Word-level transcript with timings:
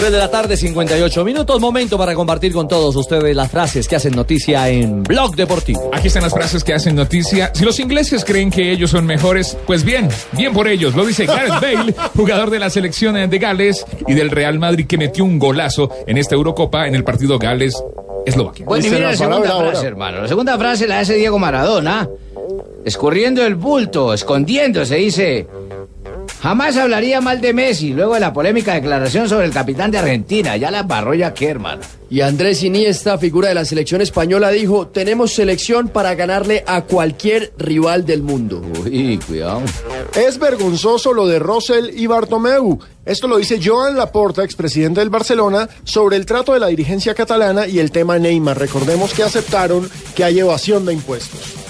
3 0.00 0.12
de 0.12 0.18
la 0.18 0.30
tarde, 0.30 0.56
58 0.56 1.24
minutos. 1.26 1.60
Momento 1.60 1.98
para 1.98 2.14
compartir 2.14 2.54
con 2.54 2.66
todos 2.66 2.96
ustedes 2.96 3.36
las 3.36 3.50
frases 3.50 3.86
que 3.86 3.96
hacen 3.96 4.16
noticia 4.16 4.66
en 4.70 5.02
Blog 5.02 5.36
Deportivo. 5.36 5.90
Aquí 5.92 6.06
están 6.06 6.22
las 6.22 6.32
frases 6.32 6.64
que 6.64 6.72
hacen 6.72 6.96
noticia. 6.96 7.50
Si 7.54 7.66
los 7.66 7.78
ingleses 7.80 8.24
creen 8.24 8.48
que 8.48 8.72
ellos 8.72 8.92
son 8.92 9.04
mejores, 9.04 9.58
pues 9.66 9.84
bien, 9.84 10.08
bien 10.32 10.54
por 10.54 10.68
ellos. 10.68 10.94
Lo 10.94 11.04
dice 11.04 11.26
Gareth 11.26 11.50
Bale, 11.60 11.94
jugador 12.16 12.48
de 12.48 12.58
la 12.58 12.70
selección 12.70 13.28
de 13.28 13.38
Gales 13.38 13.84
y 14.08 14.14
del 14.14 14.30
Real 14.30 14.58
Madrid 14.58 14.86
que 14.86 14.96
metió 14.96 15.22
un 15.22 15.38
golazo 15.38 15.90
en 16.06 16.16
esta 16.16 16.34
Eurocopa 16.34 16.86
en 16.86 16.94
el 16.94 17.04
partido 17.04 17.38
Gales-Eslovaquia. 17.38 18.64
Bueno, 18.64 18.86
y 18.86 18.88
mira 18.88 19.10
la 19.10 19.16
segunda 19.18 19.54
frase, 19.54 19.86
hermano. 19.86 20.22
La 20.22 20.28
segunda 20.28 20.56
frase 20.56 20.88
la 20.88 21.00
hace 21.00 21.16
Diego 21.16 21.38
Maradona. 21.38 22.08
Escurriendo 22.86 23.44
el 23.44 23.54
bulto, 23.54 24.14
escondiéndose, 24.14 24.96
dice. 24.96 25.46
Jamás 26.42 26.74
hablaría 26.78 27.20
mal 27.20 27.38
de 27.42 27.52
Messi 27.52 27.92
luego 27.92 28.14
de 28.14 28.20
la 28.20 28.32
polémica 28.32 28.72
declaración 28.72 29.28
sobre 29.28 29.44
el 29.44 29.52
capitán 29.52 29.90
de 29.90 29.98
Argentina. 29.98 30.56
Ya 30.56 30.70
la 30.70 30.84
barró 30.84 31.12
ya 31.12 31.34
que, 31.34 31.48
hermano. 31.48 31.82
Y 32.08 32.22
Andrés 32.22 32.62
Iniesta, 32.62 33.18
figura 33.18 33.50
de 33.50 33.54
la 33.54 33.66
selección 33.66 34.00
española, 34.00 34.50
dijo, 34.50 34.88
tenemos 34.88 35.34
selección 35.34 35.88
para 35.88 36.14
ganarle 36.14 36.64
a 36.66 36.82
cualquier 36.82 37.52
rival 37.58 38.06
del 38.06 38.22
mundo. 38.22 38.62
Uy, 38.84 39.20
cuidado. 39.26 39.60
Es 40.16 40.38
vergonzoso 40.38 41.12
lo 41.12 41.26
de 41.26 41.38
Rosell 41.38 41.92
y 41.94 42.06
Bartomeu. 42.06 42.78
Esto 43.04 43.28
lo 43.28 43.36
dice 43.36 43.60
Joan 43.62 43.96
Laporta, 43.96 44.42
expresidente 44.42 45.00
del 45.00 45.10
Barcelona, 45.10 45.68
sobre 45.84 46.16
el 46.16 46.24
trato 46.24 46.54
de 46.54 46.60
la 46.60 46.68
dirigencia 46.68 47.14
catalana 47.14 47.66
y 47.66 47.80
el 47.80 47.90
tema 47.90 48.18
Neymar. 48.18 48.58
Recordemos 48.58 49.12
que 49.12 49.22
aceptaron 49.22 49.90
que 50.14 50.24
hay 50.24 50.40
evasión 50.40 50.86
de 50.86 50.94
impuestos. 50.94 51.69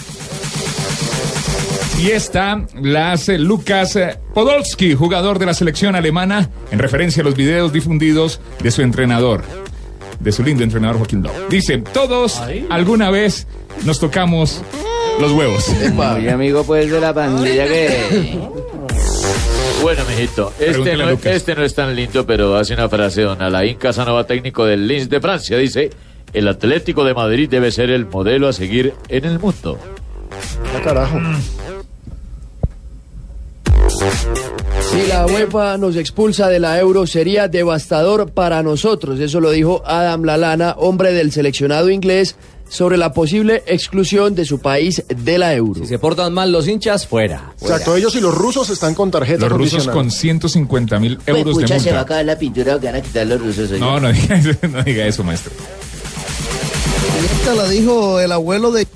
Y 2.00 2.12
esta 2.12 2.64
la 2.80 3.12
hace 3.12 3.38
Lucas 3.38 3.98
Podolski, 4.32 4.94
jugador 4.94 5.38
de 5.38 5.44
la 5.44 5.52
selección 5.52 5.94
alemana, 5.94 6.48
en 6.70 6.78
referencia 6.78 7.20
a 7.20 7.24
los 7.24 7.34
videos 7.34 7.74
difundidos 7.74 8.40
de 8.62 8.70
su 8.70 8.80
entrenador, 8.80 9.44
de 10.18 10.32
su 10.32 10.42
lindo 10.42 10.64
entrenador 10.64 10.96
Joaquín 10.96 11.22
Lowe. 11.22 11.48
Dice, 11.50 11.76
todos 11.92 12.40
alguna 12.70 13.10
vez 13.10 13.46
nos 13.84 14.00
tocamos 14.00 14.62
los 15.20 15.32
huevos. 15.32 15.68
Muy 15.92 16.26
amigo 16.28 16.64
pues 16.64 16.90
de 16.90 17.00
la 17.02 17.12
pandilla 17.12 17.66
que... 17.66 18.38
Bueno, 19.82 20.02
mijito, 20.08 20.54
este 20.58 20.96
no, 20.96 21.10
este 21.10 21.54
no 21.54 21.64
es 21.64 21.74
tan 21.74 21.94
lindo, 21.94 22.24
pero 22.24 22.56
hace 22.56 22.72
una 22.72 22.88
frase 22.88 23.22
don 23.22 23.42
Alain 23.42 23.76
Casanova, 23.76 24.26
técnico 24.26 24.64
del 24.64 24.88
Lens 24.88 25.10
de 25.10 25.20
Francia. 25.20 25.58
Dice, 25.58 25.90
el 26.32 26.48
Atlético 26.48 27.04
de 27.04 27.12
Madrid 27.12 27.50
debe 27.50 27.70
ser 27.70 27.90
el 27.90 28.06
modelo 28.06 28.48
a 28.48 28.54
seguir 28.54 28.94
en 29.08 29.26
el 29.26 29.38
mundo. 29.38 29.78
Ah, 30.74 30.80
carajo. 30.82 31.18
Si 34.90 35.06
la 35.06 35.26
UEFA 35.26 35.78
nos 35.78 35.96
expulsa 35.96 36.48
de 36.48 36.58
la 36.58 36.78
euro 36.78 37.06
sería 37.06 37.48
devastador 37.48 38.32
para 38.32 38.62
nosotros. 38.62 39.20
Eso 39.20 39.40
lo 39.40 39.50
dijo 39.50 39.82
Adam 39.86 40.24
Lalana, 40.24 40.74
hombre 40.78 41.12
del 41.12 41.30
seleccionado 41.32 41.90
inglés, 41.90 42.34
sobre 42.68 42.96
la 42.96 43.12
posible 43.12 43.62
exclusión 43.66 44.34
de 44.34 44.44
su 44.44 44.60
país 44.60 45.02
de 45.08 45.38
la 45.38 45.54
euro. 45.54 45.80
Si 45.80 45.86
se 45.86 45.98
portan 45.98 46.32
mal 46.32 46.50
los 46.52 46.66
hinchas, 46.68 47.06
fuera. 47.06 47.52
Exacto, 47.60 47.96
ellos 47.96 48.14
y 48.14 48.20
los 48.20 48.34
rusos 48.34 48.70
están 48.70 48.94
con 48.94 49.10
tarjeta 49.10 49.40
Los 49.48 49.52
rusos 49.52 49.88
con 49.88 50.10
150 50.10 50.98
mil 51.00 51.18
euros 51.26 51.56
de 51.56 51.62
Pucha, 51.62 51.78
se 51.80 51.90
va 51.90 51.98
a 51.98 52.00
multa. 52.00 52.00
acabar 52.00 52.24
la 52.24 52.38
pintura 52.38 52.78
que 52.78 52.86
van 52.86 52.96
a 52.96 53.00
quitar 53.02 53.26
los 53.26 53.40
rusos. 53.40 53.70
No, 53.72 53.98
no 54.00 54.12
diga 54.12 54.36
eso, 54.36 54.50
no 54.68 54.82
diga 54.82 55.06
eso, 55.06 55.24
maestro. 55.24 55.52
Esta 57.40 57.54
la 57.54 57.68
dijo 57.68 58.20
el 58.20 58.32
abuelo 58.32 58.70
de 58.70 58.86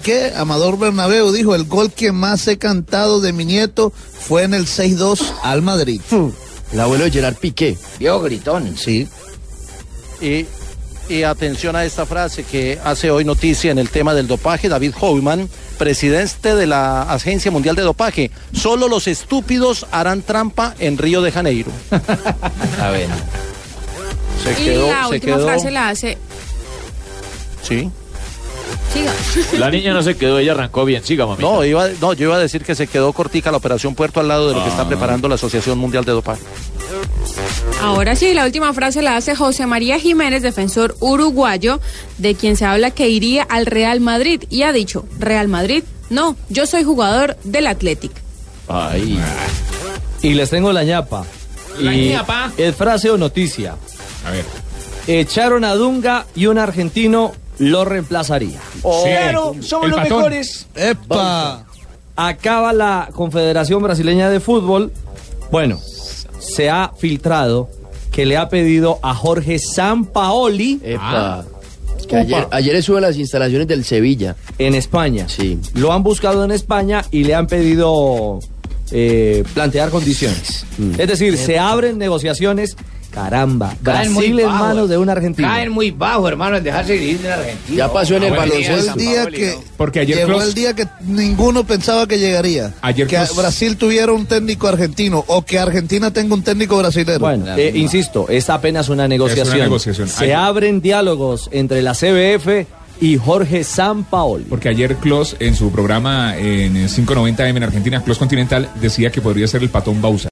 que 0.00 0.32
Amador 0.36 0.78
Bernabeu 0.78 1.30
dijo, 1.32 1.54
el 1.54 1.64
gol 1.64 1.92
que 1.92 2.12
más 2.12 2.46
he 2.48 2.58
cantado 2.58 3.20
de 3.20 3.32
mi 3.32 3.44
nieto 3.44 3.92
fue 3.92 4.42
en 4.42 4.54
el 4.54 4.66
6-2 4.66 5.20
al 5.42 5.62
Madrid. 5.62 6.00
El 6.72 6.80
abuelo 6.80 7.04
de 7.04 7.10
Gerard 7.10 7.36
Piqué. 7.36 7.76
Viejo 7.98 8.20
gritón. 8.20 8.76
Sí. 8.76 9.08
Y, 10.20 10.46
y 11.08 11.22
atención 11.24 11.74
a 11.76 11.84
esta 11.84 12.06
frase 12.06 12.44
que 12.44 12.78
hace 12.84 13.10
hoy 13.10 13.24
noticia 13.24 13.70
en 13.70 13.78
el 13.78 13.88
tema 13.90 14.14
del 14.14 14.26
dopaje, 14.28 14.68
David 14.68 14.92
Hoyman, 15.00 15.48
presidente 15.78 16.54
de 16.54 16.66
la 16.66 17.02
Agencia 17.02 17.50
Mundial 17.50 17.74
de 17.74 17.82
Dopaje. 17.82 18.30
Solo 18.52 18.86
los 18.86 19.06
estúpidos 19.08 19.86
harán 19.90 20.22
trampa 20.22 20.74
en 20.78 20.98
Río 20.98 21.22
de 21.22 21.32
Janeiro. 21.32 21.70
A 22.80 22.90
ver. 22.90 23.08
Se 24.44 24.52
y 24.52 24.64
quedó, 24.64 24.88
la 24.90 25.08
se 25.08 25.14
última 25.14 25.36
quedó. 25.36 25.46
frase 25.46 25.70
la 25.70 25.88
hace. 25.88 26.18
Sí. 27.62 27.90
Siga. 28.92 29.12
La 29.58 29.70
niña 29.70 29.92
no 29.92 30.02
se 30.02 30.16
quedó, 30.16 30.38
ella 30.38 30.52
arrancó 30.52 30.84
bien. 30.84 31.04
Siga, 31.04 31.26
mamita. 31.26 31.42
No, 31.42 31.64
iba, 31.64 31.88
no, 32.00 32.12
yo 32.12 32.26
iba 32.26 32.36
a 32.36 32.40
decir 32.40 32.64
que 32.64 32.74
se 32.74 32.86
quedó 32.86 33.12
cortica 33.12 33.50
la 33.50 33.58
operación 33.58 33.94
Puerto 33.94 34.20
al 34.20 34.28
lado 34.28 34.48
de 34.48 34.54
lo 34.54 34.62
que 34.64 34.70
está 34.70 34.86
preparando 34.86 35.28
la 35.28 35.36
Asociación 35.36 35.78
Mundial 35.78 36.04
de 36.04 36.12
Dopaje. 36.12 36.42
Ahora 37.82 38.14
sí, 38.16 38.34
la 38.34 38.44
última 38.44 38.72
frase 38.74 39.00
la 39.00 39.16
hace 39.16 39.34
José 39.34 39.66
María 39.66 39.98
Jiménez, 39.98 40.42
defensor 40.42 40.96
uruguayo, 41.00 41.80
de 42.18 42.34
quien 42.34 42.56
se 42.56 42.64
habla 42.64 42.90
que 42.90 43.08
iría 43.08 43.42
al 43.44 43.66
Real 43.66 44.00
Madrid. 44.00 44.42
Y 44.50 44.62
ha 44.62 44.72
dicho, 44.72 45.06
Real 45.18 45.48
Madrid, 45.48 45.84
no, 46.10 46.36
yo 46.48 46.66
soy 46.66 46.82
jugador 46.84 47.36
del 47.44 47.66
Athletic. 47.66 48.12
Ay. 48.68 49.18
Y 50.22 50.34
les 50.34 50.50
tengo 50.50 50.72
la 50.72 50.84
ñapa. 50.84 51.24
La 51.78 51.94
Y 51.94 52.10
ñapa. 52.10 52.52
¿Es 52.56 52.74
frase 52.76 53.10
o 53.10 53.16
noticia? 53.16 53.76
A 54.26 54.30
ver. 54.30 54.44
Echaron 55.06 55.64
a 55.64 55.74
Dunga 55.74 56.26
y 56.34 56.46
un 56.46 56.58
argentino 56.58 57.32
lo 57.60 57.84
reemplazaría. 57.84 58.58
Claro, 58.82 59.54
somos 59.60 59.90
los 59.90 60.02
mejores. 60.02 60.66
¡Epa! 60.74 61.66
Acaba 62.16 62.72
la 62.72 63.10
Confederación 63.14 63.82
Brasileña 63.82 64.30
de 64.30 64.40
Fútbol. 64.40 64.92
Bueno, 65.52 65.78
se 66.38 66.70
ha 66.70 66.92
filtrado 66.98 67.68
que 68.10 68.24
le 68.26 68.36
ha 68.38 68.48
pedido 68.48 68.98
a 69.02 69.14
Jorge 69.14 69.58
Sampaoli 69.58 70.80
Epa. 70.82 71.44
Que 72.08 72.16
ayer, 72.16 72.48
ayer 72.50 72.74
estuvo 72.74 72.96
en 72.96 73.02
las 73.02 73.16
instalaciones 73.16 73.68
del 73.68 73.84
Sevilla. 73.84 74.34
en 74.58 74.74
España. 74.74 75.28
Sí. 75.28 75.60
Lo 75.74 75.92
han 75.92 76.02
buscado 76.02 76.44
en 76.44 76.50
España 76.50 77.04
y 77.10 77.24
le 77.24 77.34
han 77.34 77.46
pedido 77.46 78.40
eh, 78.90 79.44
plantear 79.54 79.90
condiciones. 79.90 80.64
Es 80.98 81.08
decir, 81.08 81.36
se 81.36 81.58
abren 81.58 81.98
negociaciones. 81.98 82.76
Caramba, 83.10 83.74
Caen 83.82 84.12
muy 84.12 84.26
Brasil 84.26 84.40
en 84.40 84.46
bajo, 84.46 84.64
manos 84.64 84.88
de 84.88 84.96
un 84.98 85.08
argentino. 85.08 85.48
Caen 85.48 85.70
muy 85.72 85.90
bajo, 85.90 86.28
hermano, 86.28 86.56
en 86.58 86.64
dejarse 86.64 86.96
ir 86.96 87.20
en 87.24 87.32
Argentina. 87.32 87.76
Ya 87.76 87.92
pasó 87.92 88.16
en 88.16 88.22
el 88.22 88.30
Llegó 88.30 88.40
baloncesto. 88.42 88.92
el 88.92 88.98
día 88.98 89.26
que 89.26 89.58
Porque 89.76 90.00
ayer 90.00 90.16
llegó 90.26 90.40
el 90.42 90.54
día 90.54 90.74
que 90.74 90.86
ninguno 91.06 91.64
pensaba 91.64 92.06
que 92.06 92.18
llegaría. 92.18 92.72
Ayer 92.82 93.06
que 93.06 93.18
Brasil 93.36 93.76
tuviera 93.76 94.12
un 94.12 94.26
técnico 94.26 94.68
argentino 94.68 95.24
o 95.26 95.42
que 95.44 95.58
Argentina 95.58 96.12
tenga 96.12 96.34
un 96.34 96.42
técnico 96.42 96.78
brasileño. 96.78 97.18
Bueno, 97.18 97.56
eh, 97.56 97.72
insisto, 97.74 98.26
es 98.28 98.48
apenas 98.50 98.88
una 98.88 99.08
negociación. 99.08 99.58
negociación. 99.58 100.08
Se 100.08 100.24
Ayer- 100.24 100.36
abren 100.36 100.80
diálogos 100.80 101.48
entre 101.52 101.82
la 101.82 101.94
CBF 101.94 102.66
y 103.02 103.16
Jorge 103.16 103.64
Sampaoli. 103.64 104.44
Porque 104.44 104.68
ayer 104.68 104.96
Klos, 104.96 105.34
en 105.40 105.54
su 105.56 105.72
programa 105.72 106.36
en 106.36 106.86
590M 106.86 107.56
en 107.56 107.62
Argentina, 107.62 108.02
Klos 108.04 108.18
Continental, 108.18 108.68
decía 108.78 109.10
que 109.10 109.22
podría 109.22 109.46
ser 109.46 109.62
el 109.62 109.70
patón 109.70 110.02
Bausa. 110.02 110.28